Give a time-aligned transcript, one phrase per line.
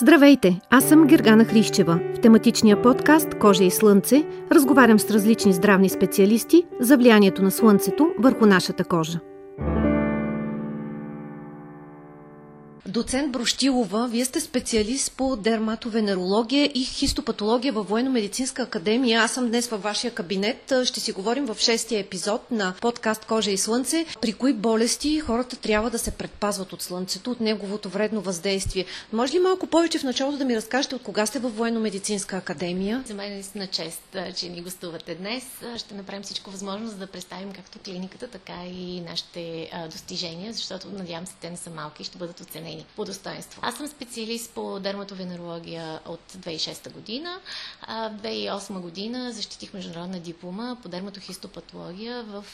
[0.00, 2.00] Здравейте, аз съм Гергана Хрищева.
[2.14, 8.10] В тематичния подкаст Кожа и слънце разговарям с различни здравни специалисти за влиянието на слънцето
[8.18, 9.20] върху нашата кожа.
[12.88, 19.20] Доцент Броштилова, вие сте специалист по дерматовенерология и хистопатология във Военно-медицинска академия.
[19.20, 20.72] Аз съм днес във вашия кабинет.
[20.84, 25.56] Ще си говорим в шестия епизод на подкаст Кожа и слънце, при кои болести хората
[25.56, 28.84] трябва да се предпазват от слънцето, от неговото вредно въздействие.
[29.12, 33.04] Може ли малко повече в началото да ми разкажете от кога сте във Военно-медицинска академия?
[33.06, 35.44] За мен е наистина чест, че ни гостувате днес.
[35.76, 41.26] Ще направим всичко възможно, за да представим както клиниката, така и нашите достижения, защото надявам
[41.26, 43.60] се те не са малки и ще бъдат оценени оценени по достоинство.
[43.64, 47.40] Аз съм специалист по дерматовенерология от 2006 година.
[47.82, 52.44] В 2008 година защитих международна диплома по дерматохистопатология в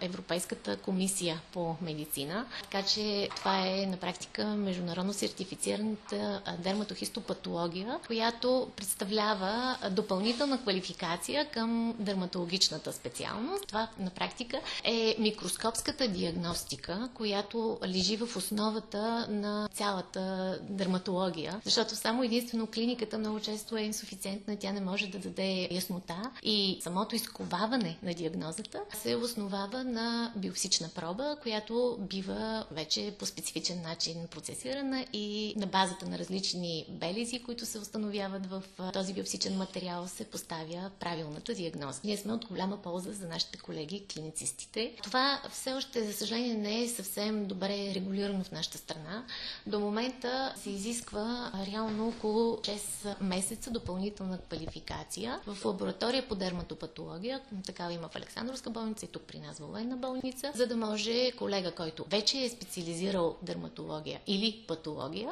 [0.00, 2.46] Европейската комисия по медицина.
[2.62, 12.92] Така че това е на практика международно сертифицираната дерматохистопатология, която представлява допълнителна квалификация към дерматологичната
[12.92, 13.66] специалност.
[13.66, 19.00] Това на практика е микроскопската диагностика, която лежи в основата
[19.30, 25.06] на на цялата дерматология, защото само единствено клиниката много често е инсуфициентна, тя не може
[25.06, 32.64] да даде яснота и самото изковаване на диагнозата се основава на биопсична проба, която бива
[32.70, 38.62] вече по специфичен начин процесирана и на базата на различни белези, които се установяват в
[38.92, 42.00] този биопсичен материал, се поставя правилната диагноза.
[42.04, 44.92] Ние сме от голяма полза за нашите колеги клиницистите.
[45.02, 49.24] Това все още, за съжаление, не е съвсем добре регулирано в нашата страна.
[49.66, 57.40] До момента се изисква реално около 6 месеца допълнителна квалификация в лаборатория по дерматопатология.
[57.66, 61.70] Такава има в Александровска болница и тук при нас военна болница, за да може колега,
[61.72, 65.30] който вече е специализирал дерматология или патология,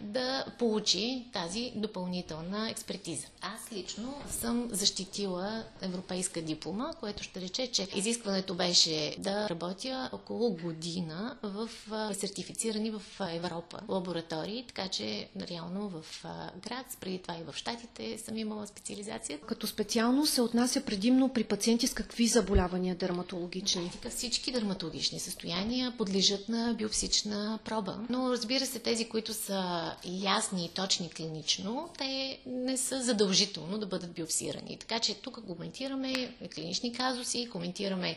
[0.00, 3.26] да получи тази допълнителна експертиза.
[3.40, 10.50] Аз лично съм защитила европейска диплома, което ще рече, че изискването беше да работя около
[10.50, 11.68] година в
[12.14, 13.49] сертифицирани в Европа
[13.88, 16.24] лаборатории, така че реално в
[16.62, 19.38] град, преди това и в Штатите съм имала специализация.
[19.40, 23.90] Като специално се отнася предимно при пациенти с какви заболявания дерматологични?
[23.92, 27.98] Така, всички дерматологични състояния подлежат на биопсична проба.
[28.10, 33.86] Но разбира се, тези, които са ясни и точни клинично, те не са задължително да
[33.86, 34.76] бъдат биопсирани.
[34.80, 38.16] Така че тук коментираме клинични казуси, коментираме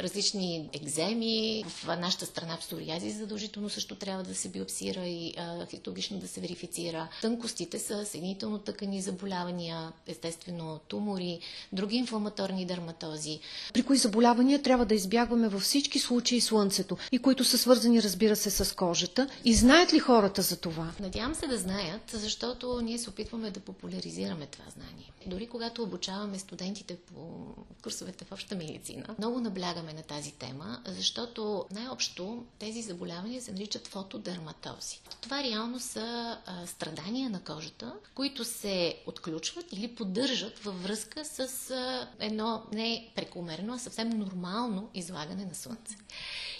[0.00, 1.64] различни екземи.
[1.68, 6.28] В нашата страна псориази задължително също трябва да се биопсира биопсира и а, хистологично да
[6.28, 7.08] се верифицира.
[7.22, 11.40] Тънкостите са съединително тъкани заболявания, естествено тумори,
[11.72, 13.40] други инфламаторни дерматози.
[13.72, 18.36] При кои заболявания трябва да избягваме във всички случаи слънцето и които са свързани, разбира
[18.36, 19.28] се, с кожата?
[19.44, 20.90] И знаят ли хората за това?
[21.00, 25.12] Надявам се да знаят, защото ние се опитваме да популяризираме това знание.
[25.26, 31.66] Дори когато обучаваме студентите по курсовете в обща медицина, много наблягаме на тази тема, защото
[31.70, 35.00] най-общо тези заболявания се наричат фотодерматози.
[35.20, 41.70] Това реално са а, страдания на кожата, които се отключват или поддържат във връзка с
[41.70, 45.96] а, едно не прекомерно, а съвсем нормално излагане на слънце.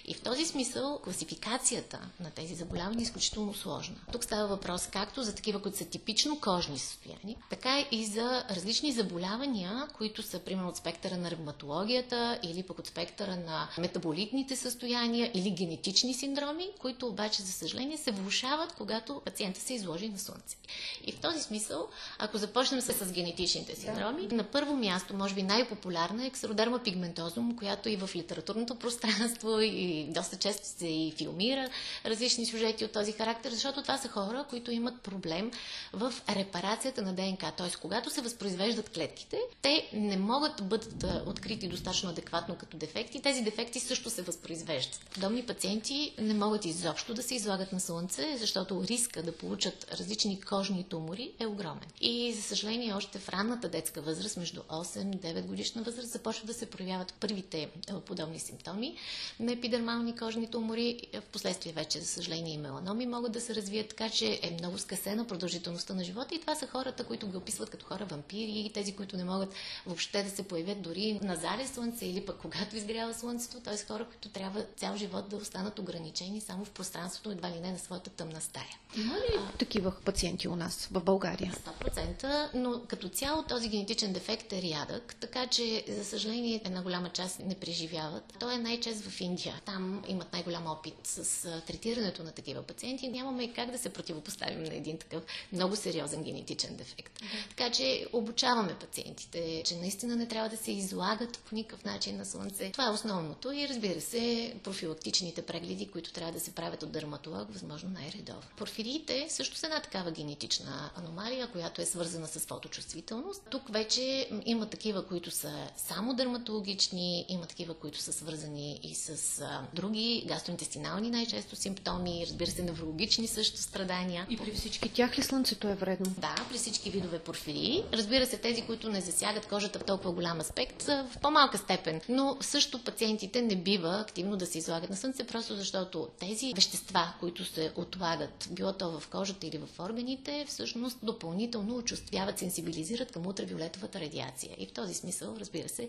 [0.05, 3.97] И в този смисъл класификацията на тези заболявания е изключително сложна.
[4.13, 8.93] Тук става въпрос както за такива, които са типично кожни състояния, така и за различни
[8.93, 15.31] заболявания, които са примерно от спектъра на ревматологията или пък от спектъра на метаболитните състояния
[15.35, 20.57] или генетични синдроми, които обаче, за съжаление, се влушават, когато пациента се изложи на слънце.
[21.05, 24.37] И в този смисъл, ако започнем с, с генетичните синдроми, да.
[24.37, 30.07] на първо място, може би най-популярна е ксеродерма пигментозум, която и в литературното пространство и
[30.09, 31.69] доста често се и филмира
[32.05, 35.51] различни сюжети от този характер, защото това са хора, които имат проблем
[35.93, 37.53] в репарацията на ДНК.
[37.57, 37.71] Т.е.
[37.81, 43.23] когато се възпроизвеждат клетките, те не могат да бъдат открити достатъчно адекватно като дефекти.
[43.23, 45.01] Тези дефекти също се възпроизвеждат.
[45.15, 50.41] Подобни пациенти не могат изобщо да се излагат на слънце, защото риска да получат различни
[50.41, 51.89] кожни тумори е огромен.
[52.01, 56.67] И за съжаление, още в ранната детска възраст, между 8-9 годишна възраст, започват да се
[56.67, 57.69] проявяват първите
[58.07, 58.97] подобни симптоми
[59.41, 63.55] на епидемия дермални кожни тумори, в последствие вече, за съжаление, и меланоми могат да се
[63.55, 67.37] развият, така че е много скъсена продължителността на живота и това са хората, които ги
[67.37, 69.55] описват като хора вампири и тези, които не могат
[69.87, 73.87] въобще да се появят дори на заре слънце или пък когато изгрява слънцето, т.е.
[73.87, 77.79] хора, които трябва цял живот да останат ограничени само в пространството, едва ли не на
[77.79, 78.77] своята тъмна стая.
[78.97, 81.53] Има ли а, такива пациенти у нас в България?
[81.83, 87.09] 100%, но като цяло този генетичен дефект е рядък, така че, за съжаление, една голяма
[87.09, 88.35] част не преживяват.
[88.41, 89.61] Той е най-чест в Индия.
[89.65, 93.09] Там имат най-голям опит с третирането на такива пациенти.
[93.09, 97.21] Нямаме как да се противопоставим на един такъв много сериозен генетичен дефект.
[97.49, 102.25] Така че обучаваме пациентите, че наистина не трябва да се излагат по никакъв начин на
[102.27, 102.71] слънце.
[102.73, 107.53] Това е основното и разбира се, профилактичните прегледи, които трябва да се правят от дерматолог,
[107.53, 108.43] възможно най-редовно.
[108.57, 113.43] Порфириите също са една такава генетична аномалия, която е свързана с фоточувствителност.
[113.51, 119.41] Тук вече има такива, които са само дерматологични, има такива, които са свързани и с
[119.41, 124.27] а, други гастроинтестинални най-често симптоми, разбира се, неврологични също страдания.
[124.31, 126.15] И при всички тях ли слънцето е вредно?
[126.19, 127.85] Да, при всички видове порфирии.
[127.93, 132.01] Разбира се, тези, които не засягат кожата в толкова голям аспект, в по-малка степен.
[132.09, 137.15] Но също пациентите не бива активно да се излагат на слънце, просто защото тези вещества,
[137.21, 143.27] които се отлагат, било то в кожата или в органите, всъщност допълнително очувствяват, сенсибилизират към
[143.27, 144.55] ултравиолетовата радиация.
[144.59, 145.89] И в този смисъл, разбира се,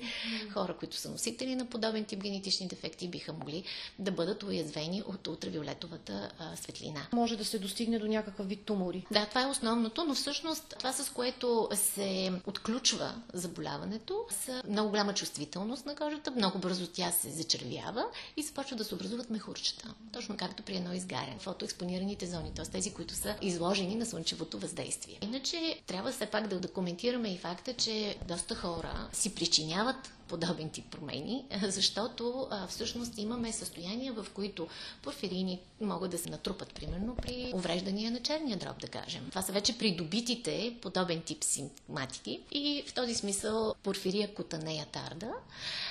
[0.54, 3.64] хора, които са носители на подобен тип генетични дефекти, биха могли
[4.00, 7.08] да бъдат уязвени от ултравиолетовата а, светлина.
[7.14, 9.06] Може да се достигне до някакъв вид тумори.
[9.12, 12.13] Да, това е основното, но всъщност това с което се
[12.46, 18.06] отключва заболяването са много голяма чувствителност на кожата, много бързо тя се зачервява
[18.38, 19.94] и започва да се образуват мехурчета.
[20.14, 21.38] Точно както при едно изгаряне.
[21.40, 22.66] Фотоекспонираните зони, т.е.
[22.66, 25.18] тези, които са изложени на слънчевото въздействие.
[25.22, 30.70] Иначе трябва все пак да, да коментираме и факта, че доста хора си причиняват подобен
[30.70, 34.68] тип промени, защото а, всъщност имаме състояния, в които
[35.02, 39.28] порфирини могат да се натрупат, примерно при увреждания на черния дроб, да кажем.
[39.30, 45.32] Това са вече придобитите подобен тип симптоматики и в този смисъл порфирия кутанея тарда.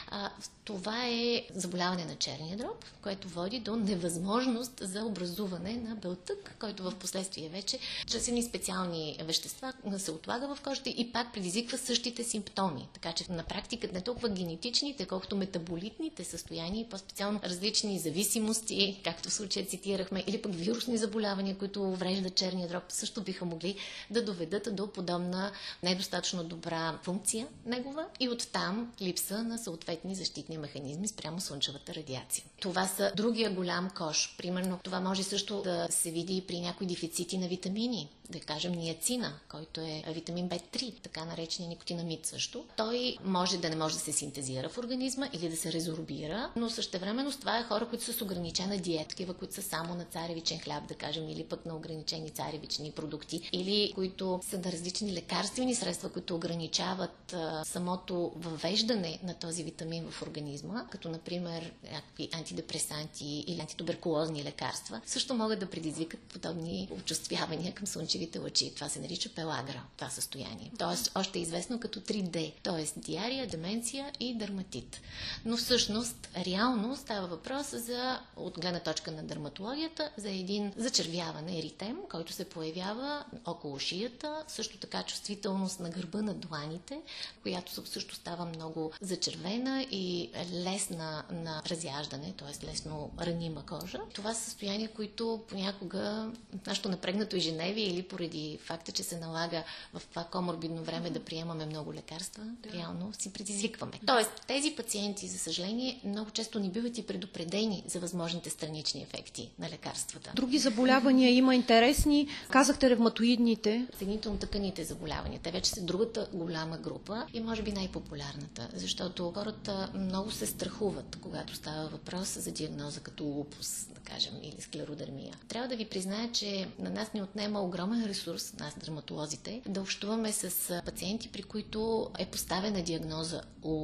[0.08, 0.31] А,
[0.64, 6.82] това е заболяване на черния дроб, което води до невъзможност за образуване на белтък, който
[6.82, 12.25] в последствие вече чрез едни специални вещества се отлага в кожата и пак предизвиква същите
[12.25, 12.88] симптоми.
[12.93, 19.28] Така че на практика не толкова генетичните, колкото метаболитните състояния и по-специално различни зависимости, както
[19.28, 23.76] в случая цитирахме, или пък вирусни заболявания, които увреждат черния дроб, също биха могли
[24.10, 25.52] да доведат до подобна
[25.82, 32.44] недостатъчно добра функция негова и оттам липса на съответни защитни механизми спрямо слънчевата радиация.
[32.60, 34.34] Това са другия голям кош.
[34.38, 39.32] Примерно това може също да се види при някои дефицити на витамини да кажем ниацина,
[39.48, 42.64] който е витамин B3, така наречения никотинамид също.
[42.76, 46.70] Той може да не може да се синтезира в организма или да се резорбира, но
[46.70, 50.58] същевременно с това е хора, които са с ограничена диета, които са само на царевичен
[50.60, 55.74] хляб, да кажем, или пък на ограничени царевични продукти, или които са на различни лекарствени
[55.74, 63.44] средства, които ограничават а, самото въвеждане на този витамин в организма, като например някакви антидепресанти
[63.46, 68.74] или антитуберкулозни лекарства, също могат да предизвикат подобни очувствявания към слънчеви слънчевите лъчи.
[68.74, 70.70] Това се нарича пелагра, това състояние.
[70.78, 73.00] Тоест, още е известно като 3D, т.е.
[73.00, 75.00] диария, деменция и дерматит.
[75.44, 81.99] Но всъщност, реално става въпрос за, от гледна точка на дерматологията, за един зачервяване, еритем,
[82.10, 87.00] който се появява около шията, също така чувствителност на гърба на дланите,
[87.43, 92.66] която също става много зачервена и лесна на разяждане, т.е.
[92.66, 94.00] лесно ранима кожа.
[94.14, 96.31] Това са състояния, които понякога
[96.66, 101.66] нашето напрегнато ежедневие или поради факта, че се налага в това коморбидно време да приемаме
[101.66, 102.72] много лекарства, да.
[102.72, 103.91] реално си предизвикваме.
[104.06, 109.50] Тоест, тези пациенти, за съжаление, много често не биват и предупредени за възможните странични ефекти
[109.58, 110.32] на лекарствата.
[110.36, 112.28] Други заболявания има интересни.
[112.50, 113.86] Казахте ревматоидните.
[113.98, 115.40] Съединително-тъканите заболявания.
[115.43, 121.19] Те вече са другата голяма група и може би най-популярната, защото хората много се страхуват,
[121.20, 125.34] когато става въпрос за диагноза като лупус, да кажем, или склеродермия.
[125.48, 130.32] Трябва да ви призная, че на нас ни отнема огромен ресурс, нас дерматолозите, да общуваме
[130.32, 133.81] с пациенти, при които е поставена диагноза лупус,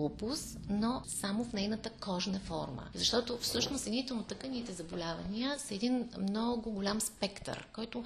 [0.69, 2.83] но само в нейната кожна форма.
[2.95, 8.05] Защото всъщност съединително-тъканите заболявания са един много голям спектър, който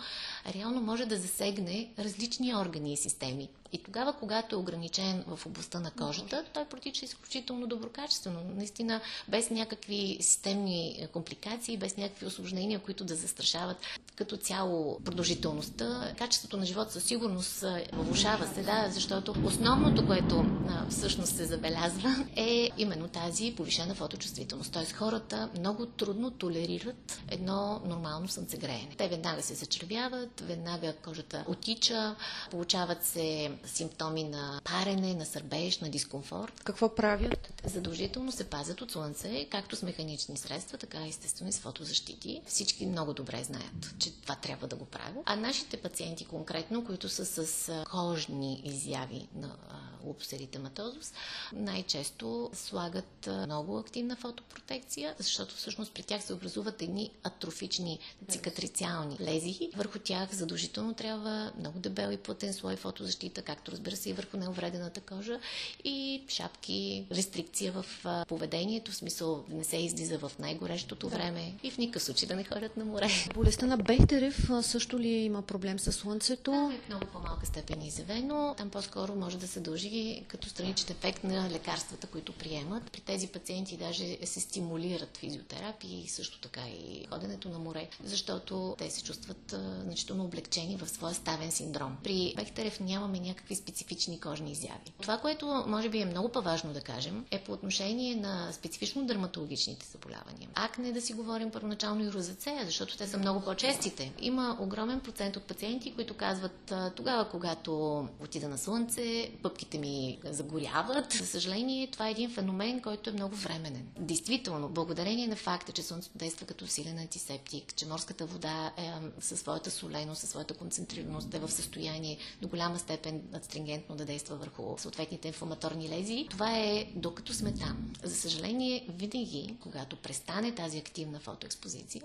[0.55, 3.49] реално може да засегне различни органи и системи.
[3.73, 8.41] И тогава, когато е ограничен в областта на кожата, той протича изключително доброкачествено.
[8.57, 13.77] Наистина, без някакви системни компликации, без някакви осложнения, които да застрашават
[14.17, 16.15] като цяло продължителността.
[16.19, 22.27] Качеството на живота със сигурност влушава се, да, защото основното, което а, всъщност се забелязва,
[22.37, 24.73] е именно тази повишена фоточувствителност.
[24.73, 28.95] Тоест хората много трудно толерират едно нормално слънцегреене.
[28.99, 32.17] Те веднага се зачервяват, веднага кожата отича,
[32.51, 36.61] получават се симптоми на парене, на сърбеж, на дискомфорт.
[36.65, 37.53] Какво правят?
[37.65, 42.43] Задължително се пазят от слънце, както с механични средства, така и естествено и с фотозащити.
[42.47, 45.23] Всички много добре знаят, че това трябва да го правят.
[45.27, 49.57] А нашите пациенти конкретно, които са с кожни изяви на
[50.05, 51.13] лупус еритематозус,
[51.53, 59.71] най-често слагат много активна фотопротекция, защото всъщност при тях се образуват едни атрофични цикатрициални лезии.
[59.77, 64.37] Върху тях задължително трябва много дебел и плътен слой фотозащита, както разбира се и върху
[64.37, 65.41] неувредената кожа
[65.85, 67.85] и шапки, рестрикция в
[68.29, 71.17] поведението, в смисъл да не се излиза в най-горещото да.
[71.17, 73.09] време и в никакъв случай да не ходят на море.
[73.35, 76.51] Болестта на Бехтерев също ли има проблем с слънцето?
[76.51, 78.55] Да, е много по-малка степен изявено.
[78.59, 82.91] Там по-скоро може да се дължи като страничен ефект на лекарствата, които приемат.
[82.91, 88.91] При тези пациенти даже се стимулират физиотерапии, също така и ходенето на море, защото те
[88.91, 91.97] се чувстват значително облегчени в своя ставен синдром.
[92.05, 94.93] При Бехтерев нямаме някакви специфични кожни изяви.
[95.01, 99.87] Това, което може би е много по-важно да кажем, е по отношение на специфично дерматологичните
[99.87, 100.49] заболявания.
[100.55, 104.13] Акне да си говорим първоначално и розацея, защото те са много по-честите.
[104.21, 111.13] Има огромен процент от пациенти, които казват тогава, когато отида на слънце, пъпките ми загоряват.
[111.13, 113.87] За съжаление, това е един феномен, който е много временен.
[113.99, 119.41] Действително, благодарение на факта, че слънцето действа като силен антисептик, че морската вода е със
[119.41, 124.79] своята соленост, със своята концентрираност е в състояние до голяма степен астрингентно да действа върху
[124.79, 127.93] съответните инфламаторни лезии, това е докато сме там.
[128.03, 132.03] За съжаление, винаги, когато престане тази активна фотоекспозиция,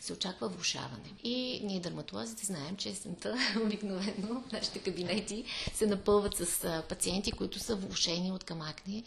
[0.00, 1.12] се очаква влушаване.
[1.24, 5.44] И ние, дерматолозите, знаем, че есента обикновено нашите кабинети
[5.74, 9.04] се напълват с пациенти, които са влушени от камакни.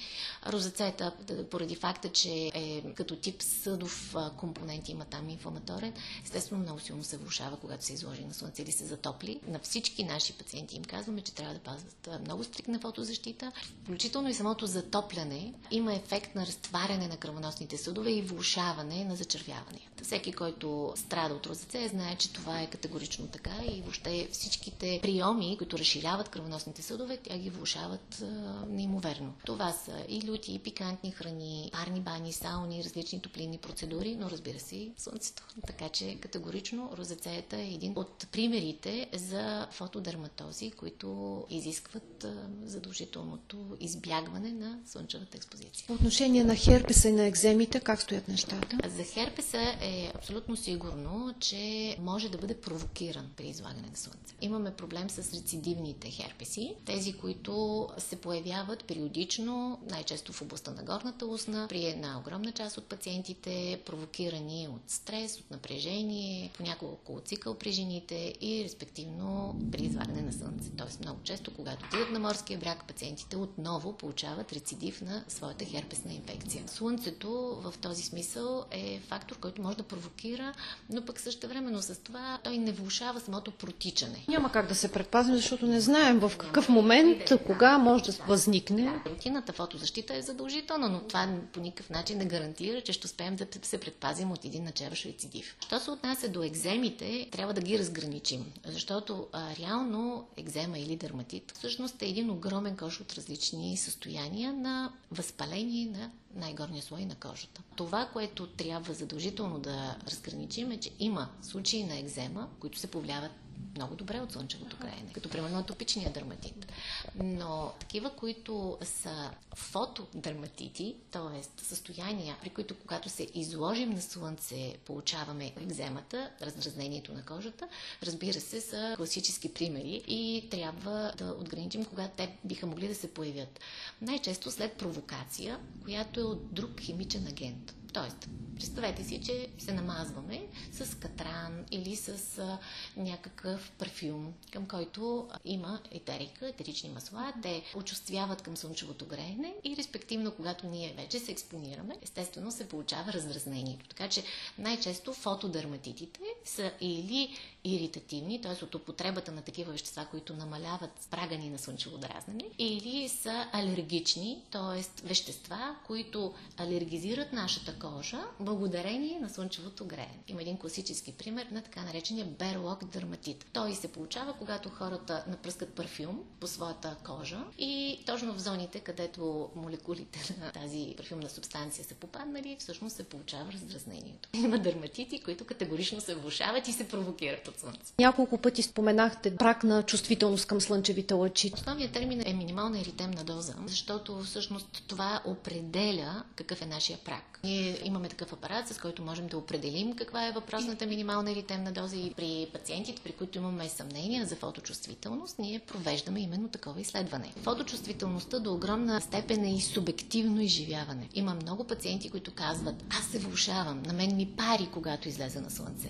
[0.48, 1.12] Розацета,
[1.52, 7.18] поради факта, че е като тип съдов компонент, има там инфламаторен, естествено много силно се
[7.18, 9.40] влушава, когато се изложи на слънце или се затопли.
[9.48, 13.52] На всички наши пациенти им казваме, че трябва да пазват много стрикна фотозащита,
[13.84, 20.04] включително и самото затопляне има ефект на разтваряне на кръвоносните съдове и влушаване на зачервяванията.
[20.04, 25.56] Всеки, който страда от розацея, знае, че това е категорично така и въобще всичките приеми,
[25.58, 28.24] които разширяват кръвоносните съдове, тя ги влушават
[28.68, 29.34] неимоверно.
[29.46, 34.60] Това са и люти, и пикантни храни, парни бани, сауни, различни топлинни процедури, но разбира
[34.60, 35.44] се и слънцето.
[35.68, 42.26] Така че категорично розацеята е един от примерите за фотодерматози, които изискват
[42.66, 45.88] задължителното избягване на слънчевата експозиция.
[45.88, 48.90] По отношение на херпеса и на екземите, как стоят нещата?
[48.98, 54.34] За херпеса е абсолютно сигурно, че може да бъде провокиран при излагане на слънце.
[54.42, 61.26] Имаме проблем с рецидивните херпеси, тези, които се появяват периодично, най-често в областта на горната
[61.26, 67.54] устна, при една огромна част от пациентите, провокирани от стрес, от напрежение, понякога около цикъл
[67.54, 70.70] при жените и респективно при излагане на слънце.
[70.78, 76.14] Тоест много често, когато отидат на морския бряг, пациентите отново получават рецидив на своята херпесна
[76.14, 76.64] инфекция.
[76.68, 77.30] Слънцето
[77.64, 80.54] в този смисъл е фактор, който може да провокира,
[80.90, 84.26] но пък също времено с това той не влушава самото протичане.
[84.28, 89.02] Няма как да се предпазим, защото не знаем в какъв момент, кога може да възникне.
[89.06, 93.48] Рутината фотозащита е задължителна, но това по никакъв начин не гарантира, че ще успеем да
[93.62, 95.58] се предпазим от един начеващ рецидив.
[95.60, 101.17] Що се отнася до екземите, трябва да ги разграничим, защото а, реално екзема или дерматит
[101.54, 107.62] всъщност е един огромен кош от различни състояния на възпаление на най-горния слой на кожата.
[107.76, 113.32] Това, което трябва задължително да разграничим е, че има случаи на екзема, които се повлияват
[113.78, 116.72] много добре от слънчевото краене, като примерно атопичния дерматит.
[117.16, 121.64] Но такива, които са фотодерматити, т.е.
[121.64, 127.68] състояния, при които когато се изложим на слънце, получаваме екземата, раздразнението на кожата,
[128.04, 133.14] разбира се, са класически примери и трябва да отграничим кога те биха могли да се
[133.14, 133.60] появят.
[134.02, 137.74] Най-често след провокация, която е от друг химичен агент.
[137.98, 142.58] Тоест, представете си, че се намазваме с катран или с а,
[142.98, 147.34] някакъв парфюм, към който има етерика, етерични масла.
[147.42, 153.14] Те очувствяват към слънчевото греене и респективно, когато ние вече се експонираме, естествено се получава
[153.14, 153.88] раздразнението.
[153.90, 154.24] Така че
[154.58, 157.38] най-често фотодерматитите са или
[157.76, 158.64] иритативни, т.е.
[158.64, 165.08] от употребата на такива вещества, които намаляват прага на слънчево дразнене, или са алергични, т.е.
[165.08, 170.20] вещества, които алергизират нашата кожа, благодарение на слънчевото греене.
[170.28, 173.46] Има един класически пример на така наречения берлок дерматит.
[173.54, 179.50] Той се получава, когато хората напръскат парфюм по своята кожа и точно в зоните, където
[179.56, 184.30] молекулите на тази парфюмна субстанция са попаднали, всъщност се получава раздразнението.
[184.34, 187.94] Има дерматити, които категорично се влушават и се провокират от слънце.
[188.00, 191.52] Няколко пъти споменахте брак на чувствителност към слънчевите лъчи.
[191.54, 197.40] Основният термин е минимална еритемна доза, защото всъщност това определя какъв е нашия прак.
[197.44, 201.96] Ние имаме такъв апарат, с който можем да определим каква е въпросната минимална еритемна доза
[201.96, 207.34] и при пациентите, при които имаме съмнения за фоточувствителност, ние провеждаме именно такова изследване.
[207.42, 211.10] Фоточувствителността до огромна степен е и субективно изживяване.
[211.14, 215.52] Има много пациенти, които казват, аз се влушавам, на мен ми пари, когато излезе на
[215.52, 215.90] слънце.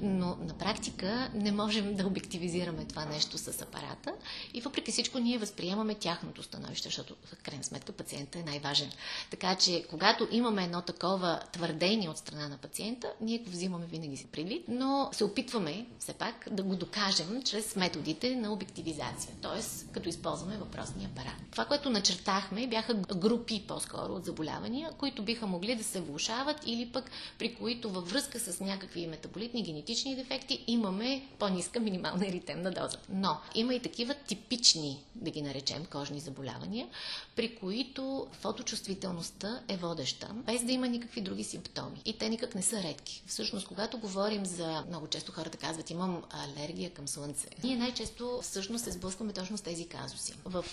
[0.00, 0.97] Но на практика
[1.34, 4.12] не можем да обективизираме това нещо с апарата
[4.54, 8.90] и въпреки всичко ние възприемаме тяхното становище, защото в крайна сметка пациента е най-важен.
[9.30, 14.16] Така че, когато имаме едно такова твърдение от страна на пациента, ние го взимаме винаги
[14.16, 19.92] си предвид, но се опитваме все пак да го докажем чрез методите на обективизация, т.е.
[19.92, 21.36] като използваме въпросния апарат.
[21.50, 26.86] Това, което начертахме, бяха групи по-скоро от заболявания, които биха могли да се влушават или
[26.92, 32.98] пък при които във връзка с някакви метаболитни генетични дефекти имаме по-ниска минимална еритемна доза.
[33.08, 36.88] Но има и такива типични, да ги наречем, кожни заболявания,
[37.36, 42.02] при които фоточувствителността е водеща, без да има никакви други симптоми.
[42.04, 43.22] И те никак не са редки.
[43.26, 44.84] Всъщност, когато говорим за...
[44.88, 47.48] Много често хората казват, имам алергия към слънце.
[47.64, 50.34] Ние най-често всъщност се сблъскваме точно с тези казуси.
[50.44, 50.64] В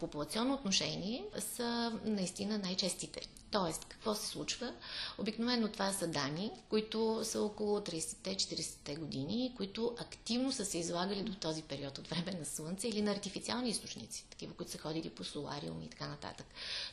[0.00, 3.20] популационно отношение са наистина най-честите.
[3.54, 4.72] Тоест, какво се случва?
[5.18, 11.34] Обикновено това са дами, които са около 30-40 години, които активно са се излагали до
[11.34, 15.24] този период от време на слънце или на артифициални източници, такива, които са ходили по
[15.24, 16.46] солариум и така нататък.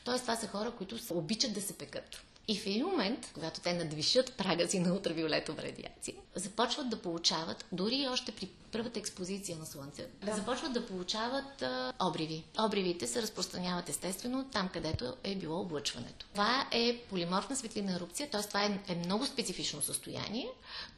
[0.04, 2.16] Тоест, това са хора, които обичат да се пекат.
[2.48, 7.64] И в един момент, когато те надвишат прага си на ултравиолетова радиация, започват да получават,
[7.72, 10.34] дори още при първата експозиция на Слънце, да.
[10.34, 12.44] започват да получават а, обриви.
[12.58, 16.26] Обривите се разпространяват естествено там, където е било облъчването.
[16.32, 18.42] Това е полиморфна светлина ерупция, т.е.
[18.42, 20.48] това е, е много специфично състояние,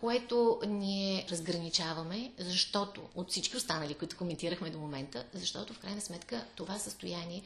[0.01, 6.45] което ние разграничаваме, защото от всички останали, които коментирахме до момента, защото в крайна сметка
[6.55, 7.43] това състояние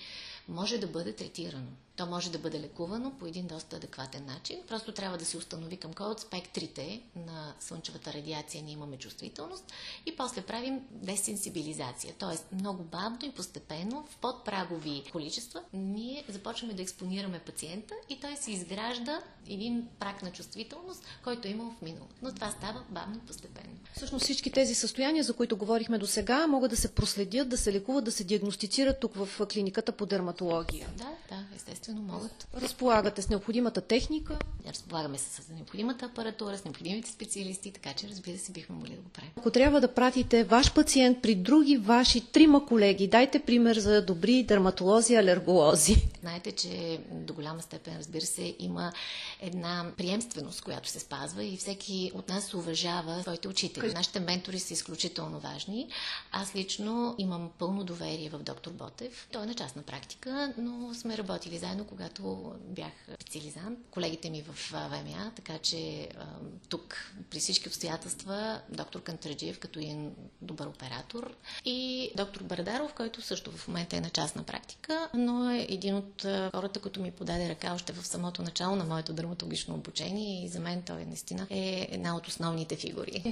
[0.48, 1.70] може да бъде третирано.
[1.98, 4.58] То може да бъде лекувано по един доста адекватен начин.
[4.68, 9.64] Просто трябва да се установи към кой от спектрите на слънчевата радиация ние имаме чувствителност
[10.06, 12.14] и после правим десенсибилизация.
[12.18, 18.36] Тоест много бавно и постепенно в подпрагови количества ние започваме да експонираме пациента и той
[18.36, 22.06] се изгражда един прак на чувствителност, който е имал в минало.
[22.22, 23.78] Но това става бавно и постепенно.
[23.96, 27.72] Всъщност всички тези състояния, за които говорихме до сега, могат да се проследят, да се
[27.72, 30.88] лекуват, да се диагностицират тук в клиниката по дерматология.
[30.96, 32.48] Да, да, естествено могат.
[32.62, 34.38] Разполагате с необходимата техника.
[34.68, 39.02] Разполагаме се с необходимата апаратура, с необходимите специалисти, така че разбира се бихме могли да
[39.02, 39.30] го правим.
[39.36, 44.42] Ако трябва да пратите ваш пациент при други ваши трима колеги, дайте пример за добри
[44.42, 45.96] дерматолози, алерголози.
[46.20, 48.92] Знаете, че до голяма степен, разбира се, има
[49.40, 53.92] една приемственост, която се спазва и всеки от нас уважава своите учители.
[53.92, 55.88] Нашите ментори са изключително важни.
[56.32, 59.28] Аз лично имам пълно доверие в доктор Ботев.
[59.32, 63.78] Той е на частна практика, но сме работили заедно, когато бях специализант.
[63.90, 66.08] Колегите ми в ВМА, така че
[66.68, 73.52] тук при всички обстоятелства доктор Кантраджиев като един добър оператор и доктор Бардаров, който също
[73.52, 76.22] в момента е на частна практика, но е един от
[76.54, 80.60] хората, които ми подаде ръка още в самото начало на моето дерматологично обучение и за
[80.60, 83.22] мен той наистина е една от основните фигури.